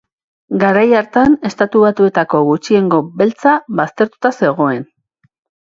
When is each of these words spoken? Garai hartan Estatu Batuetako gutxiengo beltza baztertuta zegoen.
Garai 0.61 0.85
hartan 0.99 1.35
Estatu 1.49 1.83
Batuetako 1.83 2.41
gutxiengo 2.49 3.01
beltza 3.23 3.55
baztertuta 3.83 4.35
zegoen. 4.43 4.85